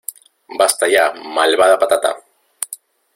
[0.59, 2.15] ¡Basta ya, malvada patata!